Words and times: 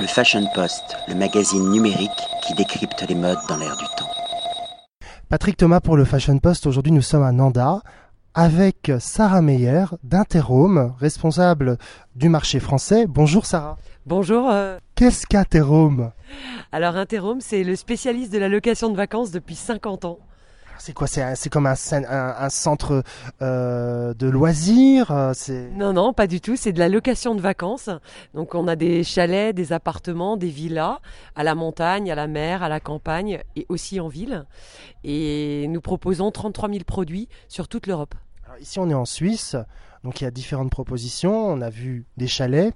Le 0.00 0.06
Fashion 0.06 0.44
Post, 0.54 0.96
le 1.08 1.14
magazine 1.14 1.70
numérique 1.70 2.10
qui 2.46 2.54
décrypte 2.54 3.04
les 3.08 3.14
modes 3.14 3.38
dans 3.48 3.56
l'air 3.56 3.76
du 3.76 3.84
temps. 3.96 4.08
Patrick 5.28 5.56
Thomas 5.56 5.80
pour 5.80 5.96
le 5.96 6.04
Fashion 6.04 6.38
Post. 6.38 6.66
Aujourd'hui, 6.66 6.92
nous 6.92 7.02
sommes 7.02 7.22
à 7.22 7.32
Nanda 7.32 7.80
avec 8.34 8.92
Sarah 9.00 9.42
Meyer 9.42 9.84
d'Interhome, 10.04 10.94
responsable 11.00 11.78
du 12.14 12.28
marché 12.28 12.60
français. 12.60 13.06
Bonjour 13.08 13.46
Sarah. 13.46 13.76
Bonjour. 14.06 14.48
euh, 14.50 14.78
Qu'est-ce 14.94 15.26
qu'Interhome? 15.26 16.12
Alors 16.72 16.96
Interhome, 16.96 17.40
c'est 17.40 17.64
le 17.64 17.74
spécialiste 17.76 18.32
de 18.32 18.38
la 18.38 18.48
location 18.48 18.90
de 18.90 18.96
vacances 18.96 19.30
depuis 19.32 19.54
50 19.56 20.04
ans. 20.04 20.18
C'est 20.78 20.92
quoi 20.92 21.06
C'est 21.06 21.48
comme 21.50 21.66
un, 21.66 21.74
cen- 21.74 22.06
un- 22.08 22.34
un 22.38 22.48
centre 22.50 23.02
euh, 23.42 24.14
de 24.14 24.28
loisirs 24.28 25.10
euh, 25.10 25.32
Non, 25.74 25.92
non, 25.92 26.12
pas 26.12 26.26
du 26.26 26.40
tout. 26.40 26.56
C'est 26.56 26.72
de 26.72 26.78
la 26.78 26.88
location 26.88 27.34
de 27.34 27.40
vacances. 27.40 27.90
Donc 28.34 28.54
on 28.54 28.68
a 28.68 28.76
des 28.76 29.02
chalets, 29.04 29.54
des 29.54 29.72
appartements, 29.72 30.36
des 30.36 30.48
villas 30.48 31.00
à 31.34 31.42
la 31.42 31.54
montagne, 31.54 32.10
à 32.10 32.14
la 32.14 32.26
mer, 32.26 32.62
à 32.62 32.68
la 32.68 32.80
campagne 32.80 33.42
et 33.56 33.66
aussi 33.68 34.00
en 34.00 34.08
ville. 34.08 34.44
Et 35.04 35.66
nous 35.68 35.80
proposons 35.80 36.30
33 36.30 36.68
000 36.70 36.84
produits 36.84 37.28
sur 37.48 37.68
toute 37.68 37.86
l'Europe. 37.86 38.14
Ici, 38.60 38.78
on 38.78 38.88
est 38.90 38.94
en 38.94 39.04
Suisse, 39.04 39.56
donc 40.04 40.20
il 40.20 40.24
y 40.24 40.26
a 40.26 40.30
différentes 40.30 40.70
propositions. 40.70 41.46
On 41.48 41.60
a 41.60 41.70
vu 41.70 42.06
des 42.16 42.26
chalets, 42.26 42.72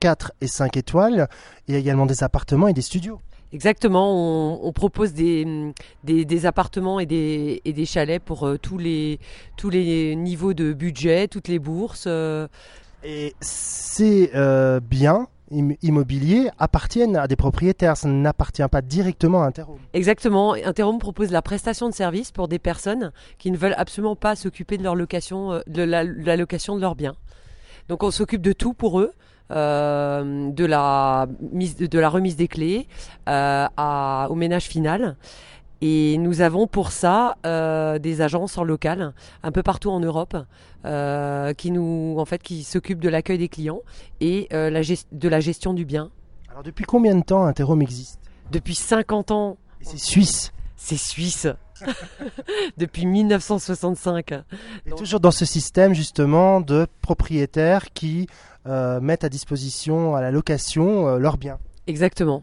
4 0.00 0.32
et 0.40 0.46
5 0.46 0.76
étoiles. 0.76 1.28
Il 1.68 1.74
y 1.74 1.76
a 1.76 1.80
également 1.80 2.06
des 2.06 2.22
appartements 2.24 2.68
et 2.68 2.72
des 2.74 2.82
studios. 2.82 3.20
Exactement, 3.52 4.12
on, 4.12 4.66
on 4.66 4.72
propose 4.72 5.12
des, 5.12 5.72
des, 6.04 6.24
des 6.24 6.46
appartements 6.46 6.98
et 7.00 7.06
des, 7.06 7.62
et 7.64 7.72
des 7.72 7.86
chalets 7.86 8.22
pour 8.22 8.44
euh, 8.46 8.58
tous, 8.58 8.76
les, 8.78 9.18
tous 9.56 9.70
les 9.70 10.16
niveaux 10.16 10.52
de 10.54 10.72
budget, 10.72 11.28
toutes 11.28 11.48
les 11.48 11.58
bourses. 11.58 12.04
euh, 12.06 12.48
Et 13.04 13.34
ces 13.40 14.30
euh, 14.34 14.80
biens 14.80 15.28
im- 15.52 15.76
immobiliers 15.82 16.50
appartiennent 16.58 17.16
à 17.16 17.28
des 17.28 17.36
propriétaires, 17.36 17.96
ça 17.96 18.08
n'appartient 18.08 18.66
pas 18.70 18.82
directement 18.82 19.42
à 19.44 19.46
Interhome. 19.46 19.78
Exactement. 19.94 20.54
Interhome 20.54 20.98
propose 20.98 21.30
la 21.30 21.40
prestation 21.40 21.88
de 21.88 21.94
service 21.94 22.32
pour 22.32 22.48
des 22.48 22.58
personnes 22.58 23.12
qui 23.38 23.52
ne 23.52 23.56
veulent 23.56 23.76
absolument 23.78 24.16
pas 24.16 24.34
s'occuper 24.34 24.76
de 24.76 24.82
leur 24.82 24.96
location, 24.96 25.52
euh, 25.52 25.60
de 25.68 25.82
la, 25.82 26.02
location 26.36 26.74
de 26.74 26.80
leurs 26.80 26.96
biens. 26.96 27.14
Donc 27.88 28.02
on 28.02 28.10
s'occupe 28.10 28.42
de 28.42 28.52
tout 28.52 28.74
pour 28.74 28.98
eux, 29.00 29.12
de 29.50 30.64
la 30.64 31.26
mise, 31.52 31.76
de 31.76 31.98
la 31.98 32.08
remise 32.08 32.36
des 32.36 32.48
clés 32.48 32.86
euh, 33.28 33.66
à- 33.76 34.26
au 34.30 34.34
ménage 34.34 34.64
final. 34.64 35.16
Et 35.82 36.16
nous 36.18 36.40
avons 36.40 36.66
pour 36.66 36.90
ça 36.90 37.36
euh, 37.44 37.98
des 37.98 38.22
agences 38.22 38.56
en 38.56 38.64
local, 38.64 39.12
un 39.42 39.52
peu 39.52 39.62
partout 39.62 39.90
en 39.90 40.00
Europe, 40.00 40.34
euh, 40.86 41.52
qui 41.52 41.70
nous, 41.70 42.16
en 42.18 42.24
fait, 42.24 42.42
qui 42.42 42.64
s'occupent 42.64 43.00
de 43.02 43.10
l'accueil 43.10 43.36
des 43.38 43.48
clients 43.48 43.80
et 44.20 44.48
euh, 44.54 44.70
la 44.70 44.80
de 45.12 45.28
la 45.28 45.40
gestion 45.40 45.74
du 45.74 45.84
bien. 45.84 46.10
Alors 46.50 46.62
depuis 46.62 46.84
combien 46.86 47.14
de 47.14 47.22
temps 47.22 47.44
Interhome 47.44 47.82
existe? 47.82 48.18
Depuis 48.50 48.74
50 48.74 49.30
ans, 49.32 49.58
C'est 49.82 49.98
suisse? 49.98 50.52
C'est 50.76 50.96
suisse. 50.96 51.46
Depuis 52.76 53.06
1965. 53.06 54.32
Et 54.32 54.90
Donc- 54.90 54.98
toujours 54.98 55.20
dans 55.20 55.30
ce 55.30 55.44
système 55.44 55.94
justement 55.94 56.60
de 56.60 56.86
propriétaires 57.00 57.92
qui 57.92 58.26
euh, 58.66 59.00
mettent 59.00 59.24
à 59.24 59.28
disposition 59.28 60.14
à 60.16 60.20
la 60.20 60.30
location 60.30 61.08
euh, 61.08 61.18
leurs 61.18 61.36
biens. 61.36 61.58
Exactement. 61.86 62.42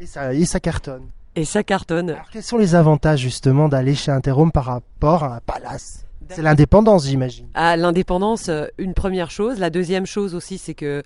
Et 0.00 0.06
ça, 0.06 0.34
et 0.34 0.44
ça 0.44 0.58
cartonne. 0.60 1.08
Et 1.36 1.44
ça 1.44 1.62
cartonne. 1.62 2.10
Alors 2.10 2.28
quels 2.30 2.42
sont 2.42 2.58
les 2.58 2.74
avantages 2.74 3.20
justement 3.20 3.68
d'aller 3.68 3.94
chez 3.94 4.10
Interhome 4.10 4.52
par 4.52 4.64
rapport 4.64 5.24
à 5.24 5.36
un 5.36 5.40
palace? 5.40 6.04
C'est 6.28 6.42
l'indépendance 6.42 7.06
j'imagine. 7.06 7.46
À 7.54 7.76
l'indépendance, 7.76 8.48
euh, 8.48 8.66
une 8.78 8.94
première 8.94 9.30
chose. 9.30 9.58
La 9.58 9.68
deuxième 9.70 10.06
chose 10.06 10.34
aussi, 10.34 10.56
c'est 10.56 10.72
que 10.74 11.02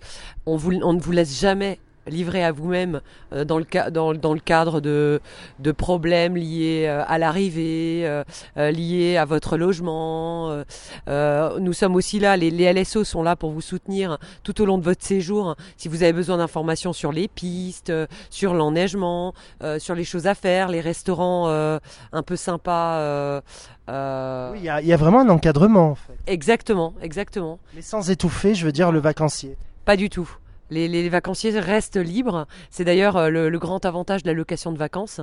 on, 0.46 0.56
vous, 0.56 0.72
on 0.82 0.92
ne 0.92 1.00
vous 1.00 1.10
laisse 1.12 1.40
jamais 1.40 1.78
livrer 2.06 2.44
à 2.44 2.52
vous-même 2.52 3.00
euh, 3.32 3.44
dans, 3.44 3.58
le 3.58 3.66
dans, 3.90 4.14
dans 4.14 4.34
le 4.34 4.40
cadre 4.40 4.80
de, 4.80 5.20
de 5.58 5.72
problèmes 5.72 6.36
liés 6.36 6.86
euh, 6.88 7.02
à 7.06 7.18
l'arrivée, 7.18 8.02
euh, 8.06 8.24
liés 8.70 9.16
à 9.16 9.24
votre 9.24 9.56
logement. 9.56 10.62
nous 11.08 11.72
sommes 11.72 11.94
aussi 11.94 12.18
là, 12.18 12.36
les, 12.36 12.50
les 12.50 12.72
LSO 12.72 13.04
sont 13.04 13.22
là 13.22 13.36
pour 13.36 13.50
vous 13.50 13.60
soutenir 13.60 14.18
tout 14.42 14.60
au 14.60 14.64
long 14.66 14.78
de 14.78 14.84
votre 14.84 15.04
séjour. 15.04 15.56
Si 15.76 15.88
vous 15.88 16.02
avez 16.02 16.12
besoin 16.12 16.36
d'informations 16.38 16.92
sur 16.92 17.12
les 17.12 17.28
pistes, 17.28 17.90
euh, 17.90 18.06
sur 18.30 18.54
l'enneigement, 18.54 19.34
euh, 19.62 19.78
sur 19.78 19.94
les 19.94 20.04
choses 20.04 20.26
à 20.26 20.34
faire, 20.34 20.68
les 20.68 20.80
restaurants 20.80 21.48
euh, 21.48 21.78
un 22.12 22.22
peu 22.22 22.36
sympas. 22.36 22.96
euh, 22.98 23.40
euh, 23.88 24.50
Oui, 24.52 24.60
il 24.62 24.84
y, 24.84 24.86
y 24.88 24.92
a 24.92 24.96
vraiment 24.96 25.20
un 25.20 25.28
encadrement 25.28 25.90
en 25.90 25.94
fait. 25.94 26.14
Exactement, 26.26 26.94
exactement. 27.02 27.58
Mais 27.74 27.82
sans 27.82 28.10
étouffer, 28.10 28.54
je 28.54 28.64
veux 28.64 28.72
dire 28.72 28.92
le 28.92 28.98
vacancier. 29.00 29.56
Pas 29.84 29.96
du 29.96 30.10
tout. 30.10 30.28
Les, 30.70 30.88
les 30.88 31.08
vacanciers 31.08 31.58
restent 31.58 31.96
libres. 31.96 32.46
C'est 32.70 32.84
d'ailleurs 32.84 33.16
euh, 33.16 33.28
le, 33.28 33.48
le 33.48 33.58
grand 33.58 33.84
avantage 33.84 34.22
de 34.22 34.28
la 34.28 34.34
location 34.34 34.72
de 34.72 34.78
vacances, 34.78 35.20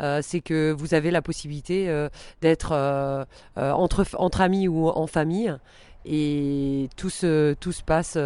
euh, 0.00 0.20
c'est 0.22 0.40
que 0.40 0.72
vous 0.72 0.94
avez 0.94 1.10
la 1.10 1.22
possibilité 1.22 1.88
euh, 1.88 2.08
d'être 2.42 2.70
euh, 2.72 3.24
entre, 3.56 4.04
entre 4.18 4.40
amis 4.40 4.68
ou 4.68 4.88
en 4.88 5.06
famille, 5.06 5.54
et 6.04 6.88
tout 6.96 7.10
se, 7.10 7.54
tout 7.54 7.72
se 7.72 7.82
passe. 7.82 8.18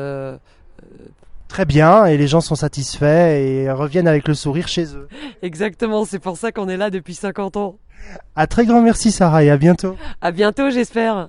Très 1.48 1.64
bien, 1.64 2.06
et 2.06 2.16
les 2.16 2.28
gens 2.28 2.40
sont 2.40 2.54
satisfaits 2.54 3.34
et 3.34 3.70
reviennent 3.72 4.06
avec 4.06 4.28
le 4.28 4.34
sourire 4.34 4.68
chez 4.68 4.94
eux. 4.94 5.08
exactement. 5.42 6.04
C'est 6.04 6.20
pour 6.20 6.36
ça 6.36 6.52
qu'on 6.52 6.68
est 6.68 6.76
là 6.76 6.90
depuis 6.90 7.14
50 7.14 7.56
ans. 7.56 7.76
À 8.36 8.46
très 8.46 8.64
grand 8.64 8.80
merci 8.80 9.10
Sarah 9.10 9.42
et 9.42 9.50
à 9.50 9.56
bientôt. 9.56 9.96
À 10.20 10.30
bientôt, 10.30 10.70
j'espère. 10.70 11.28